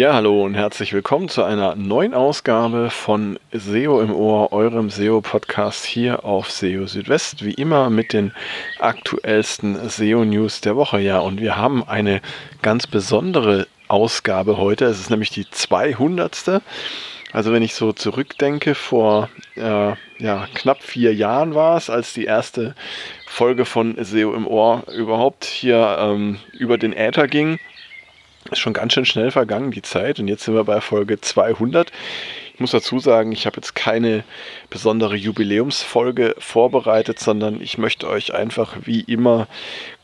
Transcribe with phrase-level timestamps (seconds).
[0.00, 5.84] Ja, hallo und herzlich willkommen zu einer neuen Ausgabe von SEO im Ohr, eurem SEO-Podcast
[5.84, 7.44] hier auf SEO Südwest.
[7.44, 8.32] Wie immer mit den
[8.78, 11.00] aktuellsten SEO-News der Woche.
[11.00, 12.22] Ja, und wir haben eine
[12.62, 14.86] ganz besondere Ausgabe heute.
[14.86, 16.62] Es ist nämlich die 200.
[17.32, 22.24] Also wenn ich so zurückdenke, vor äh, ja, knapp vier Jahren war es, als die
[22.24, 22.74] erste
[23.26, 27.58] Folge von SEO im Ohr überhaupt hier ähm, über den Äther ging
[28.52, 30.18] ist schon ganz schön schnell vergangen, die Zeit.
[30.18, 31.90] Und jetzt sind wir bei Folge 200.
[32.54, 34.24] Ich muss dazu sagen, ich habe jetzt keine
[34.68, 39.46] besondere Jubiläumsfolge vorbereitet, sondern ich möchte euch einfach wie immer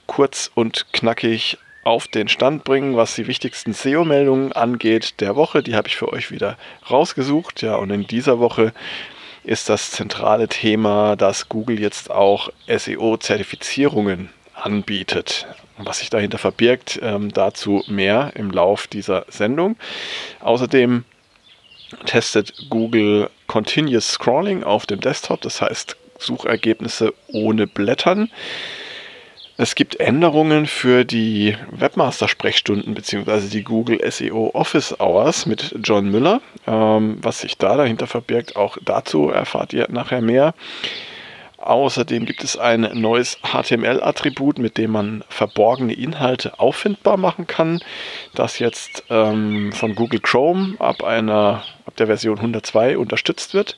[0.06, 5.62] kurz und knackig auf den Stand bringen, was die wichtigsten SEO-Meldungen angeht der Woche.
[5.62, 6.56] Die habe ich für euch wieder
[6.90, 7.62] rausgesucht.
[7.62, 8.72] Ja, und in dieser Woche
[9.44, 15.46] ist das zentrale Thema, dass Google jetzt auch SEO-Zertifizierungen anbietet.
[15.78, 19.76] Was sich dahinter verbirgt, ähm, dazu mehr im Lauf dieser Sendung.
[20.40, 21.04] Außerdem
[22.06, 28.30] testet Google Continuous Scrolling auf dem Desktop, das heißt Suchergebnisse ohne Blättern.
[29.58, 33.48] Es gibt Änderungen für die Webmaster-Sprechstunden bzw.
[33.48, 36.42] die Google SEO Office Hours mit John Müller.
[36.66, 40.52] Ähm, was sich da dahinter verbirgt, auch dazu erfahrt ihr nachher mehr.
[41.66, 47.80] Außerdem gibt es ein neues HTML-Attribut, mit dem man verborgene Inhalte auffindbar machen kann,
[48.34, 53.76] das jetzt ähm, von Google Chrome ab, einer, ab der Version 102 unterstützt wird.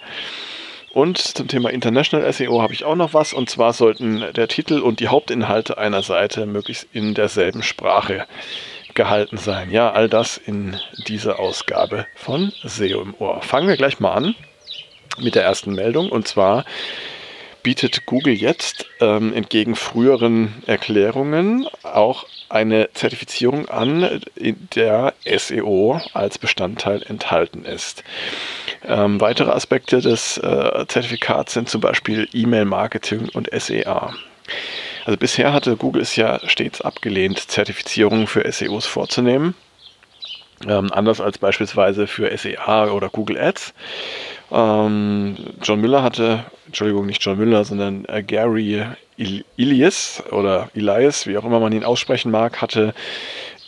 [0.93, 3.33] Und zum Thema International SEO habe ich auch noch was.
[3.33, 8.27] Und zwar sollten der Titel und die Hauptinhalte einer Seite möglichst in derselben Sprache
[8.95, 9.71] gehalten sein.
[9.71, 13.41] Ja, all das in dieser Ausgabe von SEO im Ohr.
[13.43, 14.35] Fangen wir gleich mal an
[15.19, 16.11] mit der ersten Meldung.
[16.11, 16.65] Und zwar
[17.63, 26.39] bietet Google jetzt ähm, entgegen früheren Erklärungen auch eine Zertifizierung an, in der SEO als
[26.39, 28.05] Bestandteil enthalten ist.
[28.87, 34.15] Ähm, weitere Aspekte des äh, Zertifikats sind zum Beispiel E-Mail-Marketing und SEA.
[35.05, 39.55] Also bisher hatte Google es ja stets abgelehnt, Zertifizierungen für SEOs vorzunehmen.
[40.67, 43.75] Ähm, anders als beispielsweise für SEA oder Google Ads.
[44.51, 48.85] Ähm, John Müller hatte, Entschuldigung, nicht John Müller, sondern äh, Gary
[49.57, 52.95] Ilias oder Elias, wie auch immer man ihn aussprechen mag, hatte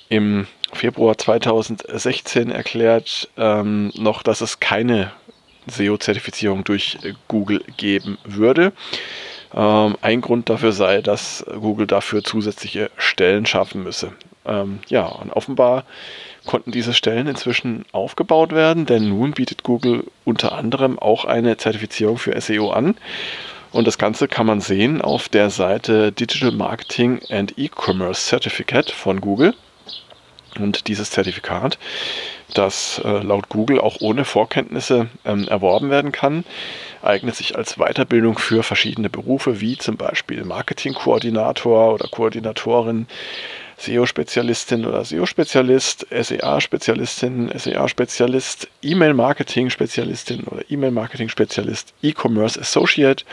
[0.08, 5.12] im Februar 2016 erklärt ähm, noch, dass es keine
[5.66, 6.98] SEO-Zertifizierung durch
[7.28, 8.72] Google geben würde.
[9.54, 14.12] Ähm, ein Grund dafür sei, dass Google dafür zusätzliche Stellen schaffen müsse.
[14.46, 15.84] Ähm, ja, und offenbar
[16.46, 22.18] konnten diese Stellen inzwischen aufgebaut werden, denn nun bietet Google unter anderem auch eine Zertifizierung
[22.18, 22.96] für SEO an.
[23.72, 29.20] Und das Ganze kann man sehen auf der Seite Digital Marketing and E-Commerce Certificate von
[29.20, 29.54] Google.
[30.58, 31.78] Und dieses Zertifikat,
[32.54, 36.44] das äh, laut Google auch ohne Vorkenntnisse ähm, erworben werden kann,
[37.02, 43.06] eignet sich als Weiterbildung für verschiedene Berufe, wie zum Beispiel Marketingkoordinator oder Koordinatorin,
[43.80, 53.24] SEO-Spezialistin oder SEO-Spezialist, SEA-Spezialistin, SEA-Spezialist, E-Mail-Marketing-Spezialistin oder E-Mail-Marketing-Spezialist, E-Commerce Associate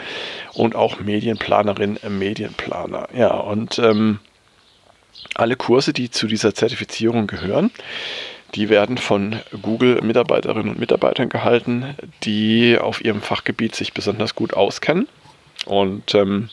[0.54, 3.10] und auch Medienplanerin, Medienplaner.
[3.14, 4.20] Ja, und ähm,
[5.36, 7.72] alle Kurse, die zu dieser Zertifizierung gehören,
[8.56, 15.08] die werden von Google-Mitarbeiterinnen und Mitarbeitern gehalten, die auf ihrem Fachgebiet sich besonders gut auskennen.
[15.66, 16.50] Und ähm,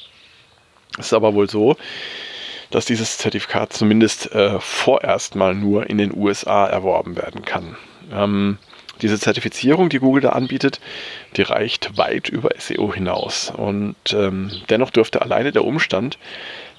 [0.99, 1.77] es ist aber wohl so,
[2.71, 7.77] dass dieses Zertifikat zumindest äh, vorerst mal nur in den USA erworben werden kann.
[8.13, 8.59] Ähm,
[9.05, 10.81] diese Zertifizierung, die Google da anbietet,
[11.37, 13.53] die reicht weit über SEO hinaus.
[13.55, 16.19] Und ähm, dennoch dürfte alleine der Umstand,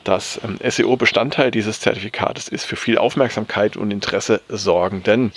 [0.03, 5.03] dass ähm, SEO Bestandteil dieses Zertifikates ist, für viel Aufmerksamkeit und Interesse sorgen.
[5.03, 5.33] Denn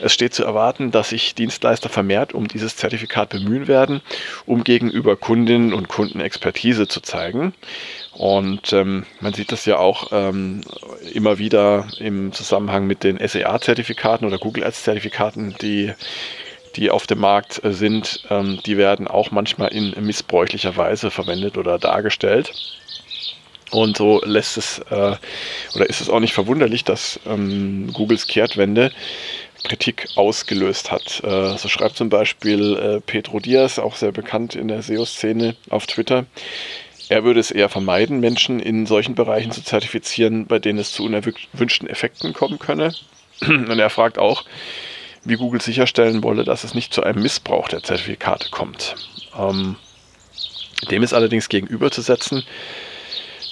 [0.00, 4.00] es steht zu erwarten, dass sich Dienstleister vermehrt um dieses Zertifikat bemühen werden,
[4.46, 7.52] um gegenüber Kundinnen und Kunden Expertise zu zeigen.
[8.14, 10.60] Und ähm, man sieht das ja auch ähm,
[11.12, 15.92] immer wieder im Zusammenhang mit den SEA-Zertifikaten oder Google Ads-Zertifikaten, die
[16.76, 21.58] die auf dem Markt äh, sind, ähm, die werden auch manchmal in missbräuchlicher Weise verwendet
[21.58, 22.52] oder dargestellt.
[23.70, 25.16] Und so lässt es äh,
[25.74, 28.92] oder ist es auch nicht verwunderlich, dass ähm, Googles Kehrtwende
[29.64, 31.22] Kritik ausgelöst hat.
[31.24, 35.86] Äh, so schreibt zum Beispiel äh, Pedro Diaz, auch sehr bekannt in der SEO-Szene auf
[35.86, 36.26] Twitter.
[37.12, 41.04] Er würde es eher vermeiden, Menschen in solchen Bereichen zu zertifizieren, bei denen es zu
[41.04, 42.94] unerwünschten Effekten kommen könne.
[43.42, 44.46] Und er fragt auch,
[45.22, 48.94] wie Google sicherstellen wolle, dass es nicht zu einem Missbrauch der Zertifikate kommt.
[49.38, 49.76] Ähm,
[50.90, 52.44] dem ist allerdings gegenüberzusetzen,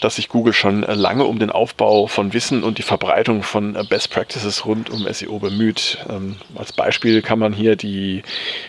[0.00, 4.10] dass sich Google schon lange um den Aufbau von Wissen und die Verbreitung von Best
[4.10, 5.98] Practices rund um SEO bemüht.
[6.08, 8.22] Ähm, als Beispiel kann man hier die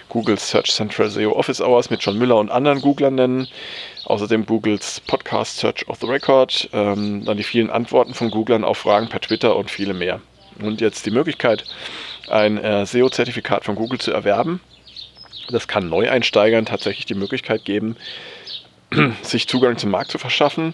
[0.09, 3.47] Google Search Central SEO Office Hours mit John Müller und anderen Googlern nennen.
[4.05, 8.79] Außerdem Googles Podcast Search of the Record, ähm, dann die vielen Antworten von Googlern auf
[8.79, 10.19] Fragen per Twitter und viele mehr.
[10.61, 11.63] Und jetzt die Möglichkeit,
[12.29, 14.59] ein äh, SEO-Zertifikat von Google zu erwerben.
[15.49, 17.95] Das kann Neueinsteigern tatsächlich die Möglichkeit geben,
[19.21, 20.73] sich Zugang zum Markt zu verschaffen.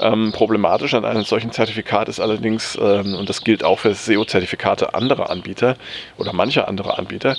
[0.00, 4.94] Ähm, problematisch an einem solchen Zertifikat ist allerdings, ähm, und das gilt auch für SEO-Zertifikate
[4.94, 5.76] anderer Anbieter
[6.16, 7.36] oder mancher anderer Anbieter,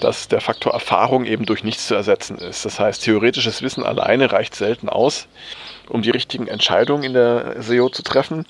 [0.00, 2.64] dass der Faktor Erfahrung eben durch nichts zu ersetzen ist.
[2.64, 5.26] Das heißt, theoretisches Wissen alleine reicht selten aus,
[5.88, 8.44] um die richtigen Entscheidungen in der SEO zu treffen.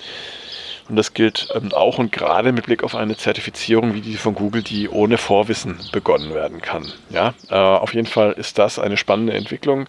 [0.89, 4.35] Und das gilt ähm, auch und gerade mit Blick auf eine Zertifizierung wie die von
[4.35, 6.93] Google, die ohne Vorwissen begonnen werden kann.
[7.11, 9.87] Ja, äh, auf jeden Fall ist das eine spannende Entwicklung.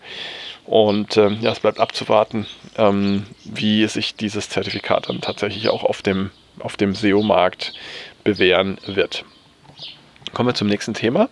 [0.65, 2.47] Und ähm, ja, es bleibt abzuwarten,
[2.77, 7.73] ähm, wie sich dieses Zertifikat dann tatsächlich auch auf dem, auf dem SEO-Markt
[8.23, 9.25] bewähren wird.
[10.33, 11.29] Kommen wir zum nächsten Thema.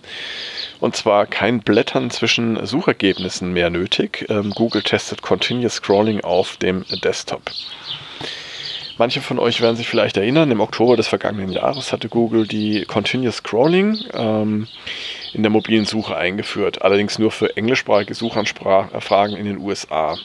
[0.79, 4.25] Und zwar kein Blättern zwischen Suchergebnissen mehr nötig.
[4.29, 7.41] Ähm, Google testet Continuous Scrolling auf dem Desktop.
[8.97, 12.85] Manche von euch werden sich vielleicht erinnern, im Oktober des vergangenen Jahres hatte Google die
[12.85, 14.67] Continuous Scrolling ähm,
[15.33, 20.15] in der mobilen Suche eingeführt, allerdings nur für englischsprachige Suchanfragen in den USA.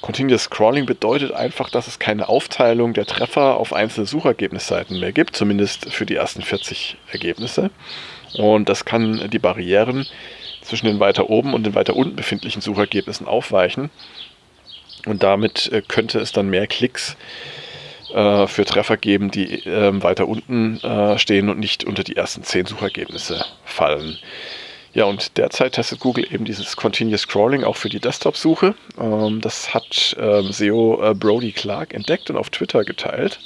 [0.00, 5.36] Continuous Scrolling bedeutet einfach, dass es keine Aufteilung der Treffer auf einzelne Suchergebnisseiten mehr gibt,
[5.36, 7.70] zumindest für die ersten 40 Ergebnisse.
[8.34, 10.06] Und das kann die Barrieren
[10.62, 13.90] zwischen den weiter oben und den weiter unten befindlichen Suchergebnissen aufweichen.
[15.06, 17.16] Und damit äh, könnte es dann mehr Klicks
[18.14, 22.42] äh, für Treffer geben, die äh, weiter unten äh, stehen und nicht unter die ersten
[22.42, 24.18] zehn Suchergebnisse fallen.
[24.92, 28.74] Ja, und derzeit testet Google eben dieses Continuous Scrolling auch für die Desktop-Suche.
[29.00, 33.38] Ähm, das hat ähm, SEO Brody Clark entdeckt und auf Twitter geteilt.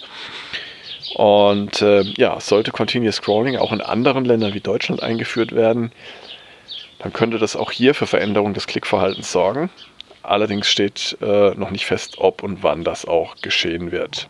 [1.17, 1.81] Und
[2.17, 5.93] ja, sollte Continuous Scrolling auch in anderen Ländern wie Deutschland eingeführt werden,
[6.99, 9.71] dann könnte das auch hier für Veränderungen des Klickverhaltens sorgen.
[10.25, 14.29] Allerdings steht äh, noch nicht fest, ob und wann das auch geschehen wird.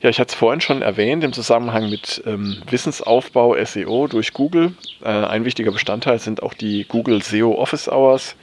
[0.00, 4.74] Ja, ich hatte es vorhin schon erwähnt im Zusammenhang mit ähm, Wissensaufbau SEO durch Google.
[5.02, 8.36] Äh, ein wichtiger Bestandteil sind auch die Google SEO Office Hours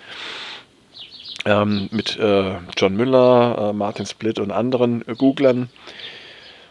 [1.46, 5.70] ähm, mit äh, John Müller, äh, Martin Splitt und anderen äh, Googlern.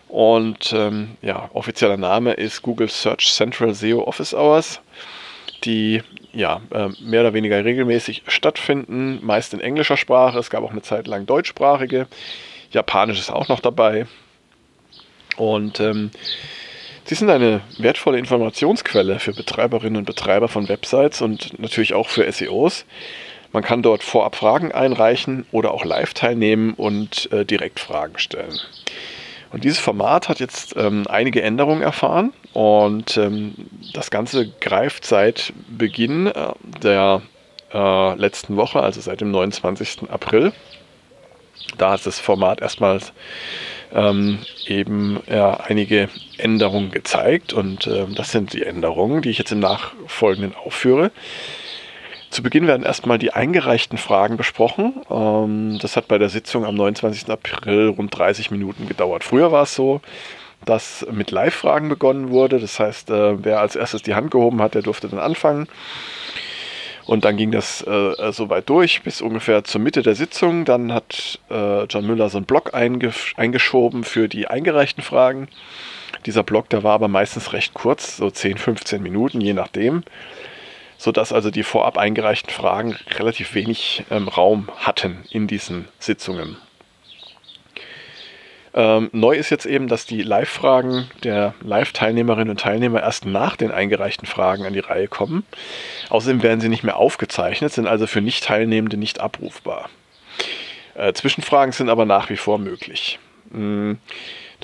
[0.08, 4.80] Und ähm, ja, offizieller Name ist Google Search Central SEO Office Hours
[5.64, 6.02] die
[6.32, 10.38] ja, äh, mehr oder weniger regelmäßig stattfinden, meist in englischer Sprache.
[10.38, 12.06] Es gab auch eine Zeit lang deutschsprachige.
[12.72, 14.06] Japanisch ist auch noch dabei.
[15.36, 16.10] Und ähm,
[17.04, 22.30] sie sind eine wertvolle Informationsquelle für Betreiberinnen und Betreiber von Websites und natürlich auch für
[22.30, 22.84] SEOs.
[23.52, 28.58] Man kann dort vorab Fragen einreichen oder auch live teilnehmen und äh, direkt Fragen stellen.
[29.52, 33.54] Und dieses Format hat jetzt ähm, einige Änderungen erfahren und ähm,
[33.92, 36.52] das Ganze greift seit Beginn äh,
[36.82, 37.22] der
[37.72, 40.10] äh, letzten Woche, also seit dem 29.
[40.10, 40.52] April.
[41.78, 43.12] Da hat das Format erstmals
[43.92, 46.08] ähm, eben ja, einige
[46.38, 51.10] Änderungen gezeigt und äh, das sind die Änderungen, die ich jetzt im Nachfolgenden aufführe.
[52.34, 54.92] Zu Beginn werden erstmal die eingereichten Fragen besprochen.
[55.08, 57.30] Ähm, das hat bei der Sitzung am 29.
[57.30, 59.22] April rund 30 Minuten gedauert.
[59.22, 60.00] Früher war es so,
[60.64, 62.58] dass mit Live-Fragen begonnen wurde.
[62.58, 65.68] Das heißt, äh, wer als erstes die Hand gehoben hat, der durfte dann anfangen.
[67.06, 70.64] Und dann ging das äh, so weit durch bis ungefähr zur Mitte der Sitzung.
[70.64, 75.46] Dann hat äh, John Müller so einen Block eingesch eingeschoben für die eingereichten Fragen.
[76.26, 80.02] Dieser Block, der war aber meistens recht kurz, so 10, 15 Minuten, je nachdem
[80.98, 86.56] sodass also die vorab eingereichten Fragen relativ wenig ähm, Raum hatten in diesen Sitzungen.
[88.76, 93.70] Ähm, neu ist jetzt eben, dass die Live-Fragen der Live-Teilnehmerinnen und Teilnehmer erst nach den
[93.70, 95.44] eingereichten Fragen an die Reihe kommen.
[96.10, 99.90] Außerdem werden sie nicht mehr aufgezeichnet, sind also für Nicht-Teilnehmende nicht abrufbar.
[100.94, 103.20] Äh, Zwischenfragen sind aber nach wie vor möglich.
[103.50, 103.98] Mhm.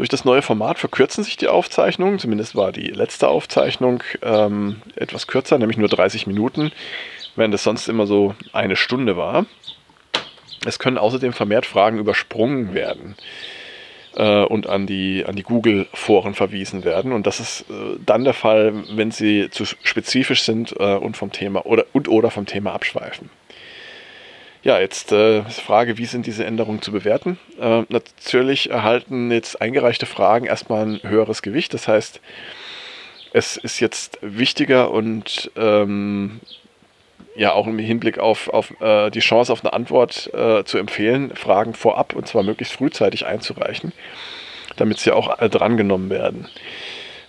[0.01, 5.27] Durch das neue Format verkürzen sich die Aufzeichnungen, zumindest war die letzte Aufzeichnung ähm, etwas
[5.27, 6.73] kürzer, nämlich nur 30 Minuten,
[7.37, 9.45] während es sonst immer so eine Stunde war.
[10.65, 13.15] Es können außerdem vermehrt Fragen übersprungen werden
[14.17, 17.13] äh, und an die, an die Google-Foren verwiesen werden.
[17.13, 21.31] Und das ist äh, dann der Fall, wenn sie zu spezifisch sind äh, und vom
[21.31, 23.29] Thema oder und oder vom Thema abschweifen.
[24.63, 27.39] Ja, jetzt äh, ist die Frage, wie sind diese Änderungen zu bewerten?
[27.59, 31.73] Äh, natürlich erhalten jetzt eingereichte Fragen erstmal ein höheres Gewicht.
[31.73, 32.21] Das heißt,
[33.33, 36.41] es ist jetzt wichtiger und ähm,
[37.35, 41.35] ja auch im Hinblick auf, auf äh, die Chance auf eine Antwort äh, zu empfehlen,
[41.35, 43.93] Fragen vorab und zwar möglichst frühzeitig einzureichen,
[44.77, 46.49] damit sie auch äh, drangenommen werden.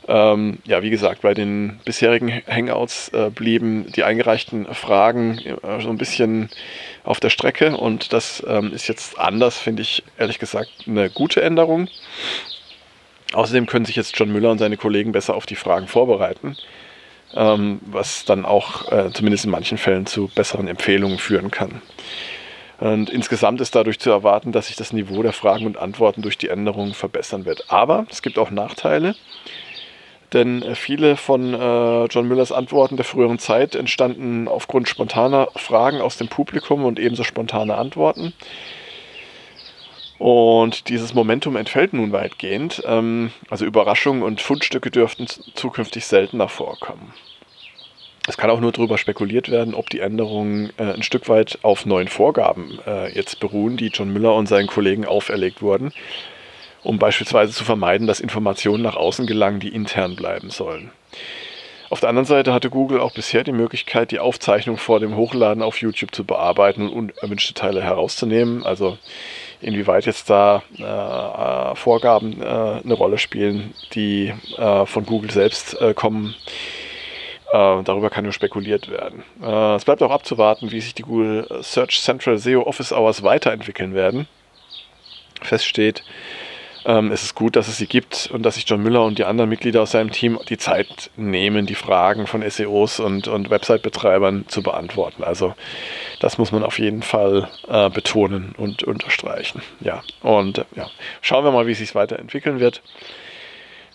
[0.07, 5.89] Ähm, ja, wie gesagt, bei den bisherigen Hangouts äh, blieben die eingereichten Fragen äh, so
[5.89, 6.49] ein bisschen
[7.03, 11.41] auf der Strecke und das ähm, ist jetzt anders, finde ich ehrlich gesagt eine gute
[11.41, 11.87] Änderung.
[13.33, 16.57] Außerdem können sich jetzt John Müller und seine Kollegen besser auf die Fragen vorbereiten,
[17.33, 21.81] ähm, was dann auch äh, zumindest in manchen Fällen zu besseren Empfehlungen führen kann.
[22.79, 26.39] Und insgesamt ist dadurch zu erwarten, dass sich das Niveau der Fragen und Antworten durch
[26.39, 27.65] die Änderungen verbessern wird.
[27.69, 29.15] Aber es gibt auch Nachteile.
[30.33, 36.01] Denn äh, viele von äh, John Müllers Antworten der früheren Zeit entstanden aufgrund spontaner Fragen
[36.01, 38.33] aus dem Publikum und ebenso spontaner Antworten.
[40.17, 42.81] Und dieses Momentum entfällt nun weitgehend.
[42.85, 47.13] Ähm, also Überraschungen und Fundstücke dürften zukünftig seltener vorkommen.
[48.27, 51.87] Es kann auch nur darüber spekuliert werden, ob die Änderungen äh, ein Stück weit auf
[51.87, 55.91] neuen Vorgaben äh, jetzt beruhen, die John Müller und seinen Kollegen auferlegt wurden
[56.83, 60.91] um beispielsweise zu vermeiden, dass Informationen nach außen gelangen, die intern bleiben sollen.
[61.91, 65.61] Auf der anderen Seite hatte Google auch bisher die Möglichkeit, die Aufzeichnung vor dem Hochladen
[65.61, 68.65] auf YouTube zu bearbeiten und unerwünschte Teile herauszunehmen.
[68.65, 68.97] Also
[69.59, 75.81] inwieweit jetzt da äh, äh Vorgaben äh, eine Rolle spielen, die äh, von Google selbst
[75.81, 76.33] äh, kommen,
[77.51, 79.23] äh, darüber kann nur spekuliert werden.
[79.75, 84.29] es bleibt auch abzuwarten, wie sich die Google Search Central SEO Office Hours weiterentwickeln werden.
[85.41, 86.05] Fest steht,
[86.85, 89.25] ähm, es ist gut, dass es sie gibt und dass sich John Müller und die
[89.25, 94.45] anderen Mitglieder aus seinem Team die Zeit nehmen, die Fragen von SEOs und, und Website-Betreibern
[94.47, 95.23] zu beantworten.
[95.23, 95.53] Also
[96.19, 99.61] das muss man auf jeden Fall äh, betonen und unterstreichen.
[99.79, 100.89] Ja, und äh, ja,
[101.21, 102.81] schauen wir mal, wie es sich weiterentwickeln wird.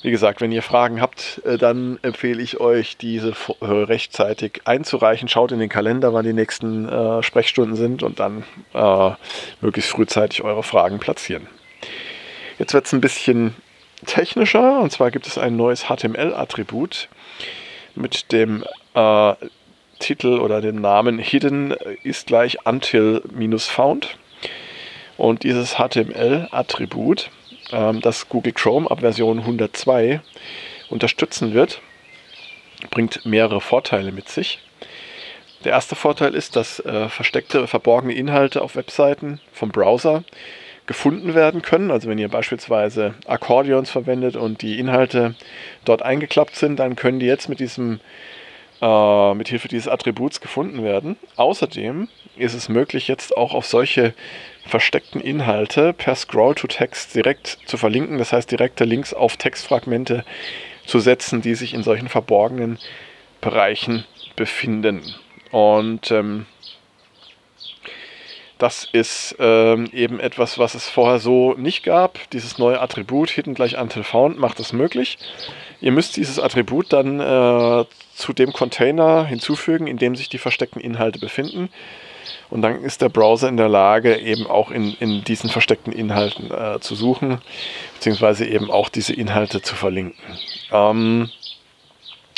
[0.02, 5.28] Wie gesagt, wenn ihr Fragen habt, äh, dann empfehle ich euch, diese äh, rechtzeitig einzureichen.
[5.28, 9.10] Schaut in den Kalender, wann die nächsten äh, Sprechstunden sind und dann äh,
[9.60, 11.48] möglichst frühzeitig eure Fragen platzieren.
[12.58, 13.54] Jetzt wird es ein bisschen
[14.04, 17.08] technischer und zwar gibt es ein neues HTML-Attribut
[17.94, 19.34] mit dem äh,
[19.98, 21.72] Titel oder dem Namen Hidden
[22.02, 24.16] ist gleich until-found.
[25.16, 27.30] Und dieses HTML-Attribut,
[27.72, 30.20] ähm, das Google Chrome ab Version 102
[30.90, 31.80] unterstützen wird,
[32.90, 34.60] bringt mehrere Vorteile mit sich.
[35.64, 40.22] Der erste Vorteil ist, dass äh, versteckte, verborgene Inhalte auf Webseiten vom Browser
[40.86, 41.90] gefunden werden können.
[41.90, 45.34] Also wenn ihr beispielsweise Akkordeons verwendet und die Inhalte
[45.84, 48.00] dort eingeklappt sind, dann können die jetzt mit diesem
[48.80, 51.16] äh, mit Hilfe dieses Attributs gefunden werden.
[51.36, 54.14] Außerdem ist es möglich, jetzt auch auf solche
[54.66, 58.18] versteckten Inhalte per Scroll to Text direkt zu verlinken.
[58.18, 60.24] Das heißt, direkte Links auf Textfragmente
[60.84, 62.78] zu setzen, die sich in solchen verborgenen
[63.40, 64.04] Bereichen
[64.36, 65.14] befinden.
[65.50, 66.46] Und ähm,
[68.58, 72.18] das ist ähm, eben etwas, was es vorher so nicht gab.
[72.30, 75.18] Dieses neue Attribut Hidden gleich Until Found macht es möglich.
[75.80, 77.84] Ihr müsst dieses Attribut dann äh,
[78.14, 81.68] zu dem Container hinzufügen, in dem sich die versteckten Inhalte befinden.
[82.48, 86.50] Und dann ist der Browser in der Lage, eben auch in, in diesen versteckten Inhalten
[86.50, 87.38] äh, zu suchen,
[87.94, 90.16] beziehungsweise eben auch diese Inhalte zu verlinken.
[90.72, 91.30] Ähm,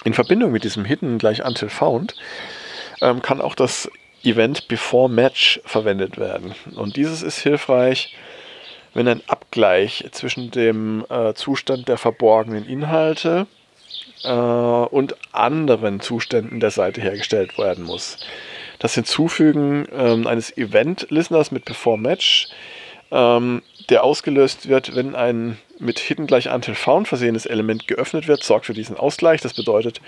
[0.05, 2.17] in Verbindung mit diesem Hidden gleich Until Found
[3.03, 3.91] ähm, kann auch das
[4.29, 6.55] Event Before Match verwendet werden.
[6.75, 8.15] Und dieses ist hilfreich,
[8.95, 13.47] wenn ein Abgleich zwischen dem äh, Zustand der verborgenen Inhalte
[14.25, 18.19] äh, und anderen Zuständen der Seite hergestellt werden muss.
[18.79, 22.49] Das Hinzufügen ähm, eines Event-Listeners mit Before Match,
[23.11, 28.43] ähm, der ausgelöst wird, wenn ein mit Hidden gleich Until Found versehenes Element geöffnet wird,
[28.43, 29.41] sorgt für diesen Ausgleich.
[29.41, 30.01] Das bedeutet,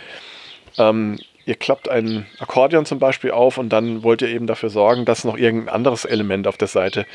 [0.78, 1.18] ähm,
[1.50, 5.24] ihr klappt ein Akkordeon zum Beispiel auf und dann wollt ihr eben dafür sorgen, dass
[5.24, 7.06] noch irgendein anderes Element auf der Seite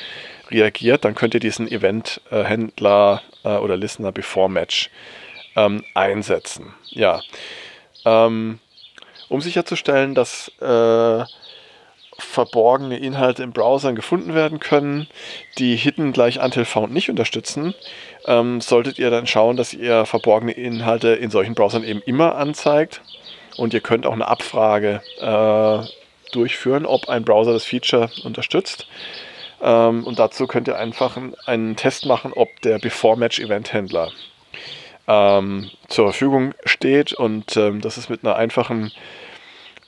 [0.52, 4.90] reagiert, dann könnt ihr diesen Event-Händler äh, oder Listener Before Match
[5.56, 6.74] ähm, einsetzen.
[6.90, 7.22] Ja.
[8.04, 8.60] Ähm,
[9.30, 11.24] um sicherzustellen, dass äh,
[12.18, 15.08] verborgene Inhalte im Browser gefunden werden können,
[15.58, 17.74] die Hidden gleich Until Found nicht unterstützen,
[18.26, 23.02] ähm, solltet ihr dann schauen, dass ihr verborgene Inhalte in solchen Browsern eben immer anzeigt
[23.58, 28.88] und ihr könnt auch eine Abfrage äh, durchführen, ob ein Browser das Feature unterstützt.
[29.62, 34.12] Ähm, und dazu könnt ihr einfach einen Test machen, ob der Before-Match-Event-Händler
[35.08, 37.14] ähm, zur Verfügung steht.
[37.14, 38.92] Und ähm, das ist mit einer einfachen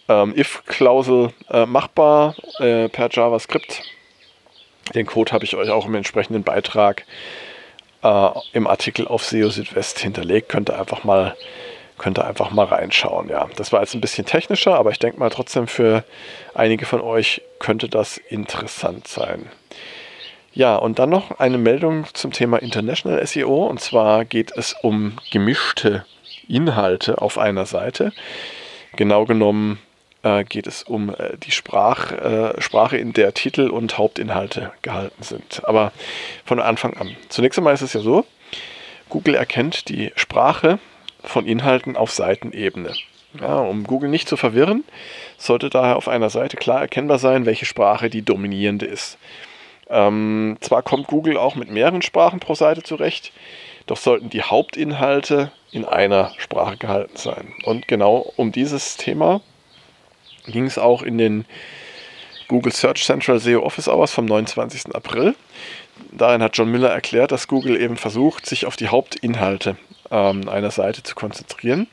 [0.07, 3.83] ähm, if-Klausel äh, machbar äh, per JavaScript.
[4.95, 7.05] Den Code habe ich euch auch im entsprechenden Beitrag
[8.03, 10.49] äh, im Artikel auf SEO Südwest hinterlegt.
[10.49, 11.35] Könnt ihr einfach mal
[11.97, 13.29] könnt ihr einfach mal reinschauen.
[13.29, 16.03] Ja, das war jetzt ein bisschen technischer, aber ich denke mal trotzdem für
[16.53, 19.49] einige von euch könnte das interessant sein.
[20.53, 23.67] Ja, und dann noch eine Meldung zum Thema International SEO.
[23.67, 26.03] Und zwar geht es um gemischte
[26.47, 28.11] Inhalte auf einer Seite.
[28.95, 29.79] Genau genommen
[30.23, 35.21] äh, geht es um äh, die Sprach, äh, Sprache, in der Titel und Hauptinhalte gehalten
[35.21, 35.61] sind.
[35.65, 35.91] Aber
[36.43, 37.15] von Anfang an.
[37.29, 38.25] Zunächst einmal ist es ja so,
[39.09, 40.79] Google erkennt die Sprache
[41.29, 42.93] von Inhalten auf Seitenebene.
[43.39, 44.83] Ja, um Google nicht zu verwirren,
[45.37, 49.17] sollte daher auf einer Seite klar erkennbar sein, welche Sprache die dominierende ist.
[49.89, 53.31] Ähm, zwar kommt Google auch mit mehreren Sprachen pro Seite zurecht,
[53.85, 57.53] doch sollten die Hauptinhalte in einer Sprache gehalten sein.
[57.63, 59.41] Und genau um dieses Thema
[60.45, 61.45] ging es auch in den
[62.47, 64.95] Google Search Central SEO Office Hours vom 29.
[64.95, 65.35] April.
[66.11, 69.77] Darin hat John Miller erklärt, dass Google eben versucht, sich auf die Hauptinhalte
[70.11, 71.87] ähm, einer Seite zu konzentrieren.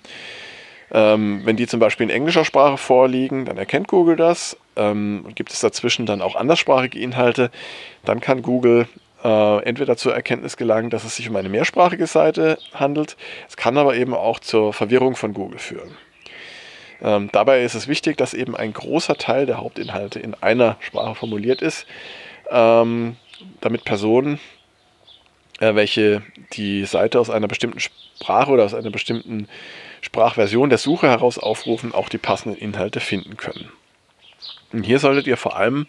[0.93, 4.57] Ähm, wenn die zum Beispiel in englischer Sprache vorliegen, dann erkennt Google das.
[4.77, 7.51] Ähm, gibt es dazwischen dann auch anderssprachige Inhalte,
[8.05, 8.87] dann kann Google
[9.25, 13.17] äh, entweder zur Erkenntnis gelangen, dass es sich um eine mehrsprachige Seite handelt.
[13.49, 15.97] Es kann aber eben auch zur Verwirrung von Google führen.
[17.03, 21.15] Ähm, dabei ist es wichtig, dass eben ein großer Teil der Hauptinhalte in einer Sprache
[21.15, 21.87] formuliert ist,
[22.51, 23.17] ähm,
[23.61, 24.39] damit Personen,
[25.61, 29.49] äh, welche die Seite aus einer bestimmten Sprache oder aus einer bestimmten
[30.01, 33.71] Sprachversion der Suche heraus aufrufen, auch die passenden Inhalte finden können.
[34.73, 35.87] Und hier solltet ihr vor allem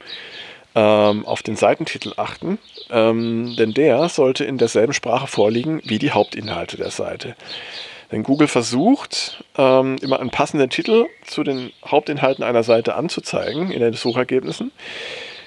[0.75, 2.59] ähm, auf den Seitentitel achten,
[2.91, 7.35] ähm, denn der sollte in derselben Sprache vorliegen wie die Hauptinhalte der Seite.
[8.11, 13.79] Denn Google versucht, ähm, immer einen passenden Titel zu den Hauptinhalten einer Seite anzuzeigen in
[13.79, 14.71] den Suchergebnissen.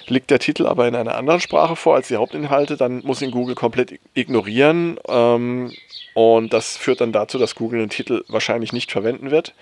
[0.08, 3.30] Liegt der Titel aber in einer anderen Sprache vor als die Hauptinhalte, dann muss ihn
[3.30, 4.98] Google komplett ignorieren.
[5.06, 5.70] Ähm,
[6.18, 9.54] und das führt dann dazu, dass Google den Titel wahrscheinlich nicht verwenden wird.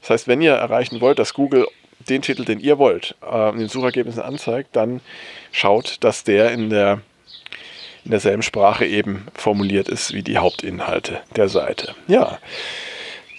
[0.00, 1.66] Das heißt, wenn ihr erreichen wollt, dass Google
[2.08, 5.00] den Titel, den ihr wollt, äh, in den Suchergebnissen anzeigt, dann
[5.50, 7.00] schaut, dass der in der
[8.04, 11.96] in derselben Sprache eben formuliert ist wie die Hauptinhalte der Seite.
[12.06, 12.38] Ja,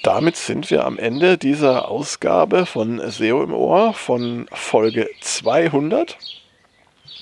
[0.04, 6.18] damit sind wir am Ende dieser Ausgabe von SEO im Ohr von Folge 200.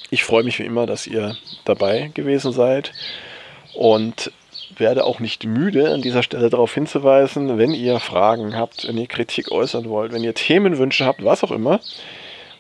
[0.10, 2.94] Ich freue mich wie immer, dass ihr dabei gewesen seid
[3.76, 4.32] und
[4.78, 9.08] werde auch nicht müde, an dieser Stelle darauf hinzuweisen, wenn ihr Fragen habt, wenn ihr
[9.08, 11.80] Kritik äußern wollt, wenn ihr Themenwünsche habt, was auch immer,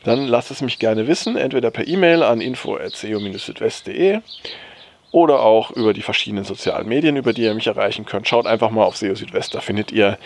[0.04, 4.20] dann lasst es mich gerne wissen, entweder per E-Mail an info.seo-südwest.de
[5.12, 8.28] oder auch über die verschiedenen sozialen Medien, über die ihr mich erreichen könnt.
[8.28, 10.18] Schaut einfach mal auf SEO Südwest, da findet ihr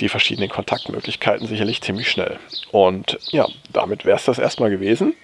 [0.00, 2.38] die verschiedenen Kontaktmöglichkeiten sicherlich ziemlich schnell.
[2.72, 5.14] Und ja, damit wäre es das erstmal gewesen.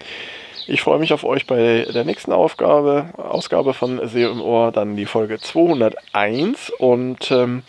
[0.71, 4.95] Ich freue mich auf euch bei der nächsten Aufgabe, Ausgabe von SEO im Ohr, dann
[4.95, 7.63] die Folge 201 und ähm,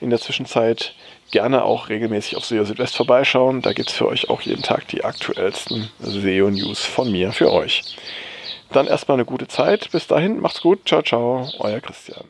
[0.00, 0.96] in der Zwischenzeit
[1.30, 3.62] gerne auch regelmäßig auf SEO Südwest vorbeischauen.
[3.62, 7.84] Da gibt es für euch auch jeden Tag die aktuellsten SEO-News von mir für euch.
[8.72, 9.88] Dann erstmal eine gute Zeit.
[9.92, 10.80] Bis dahin, macht's gut.
[10.88, 11.48] Ciao, ciao.
[11.60, 12.24] Euer Christian.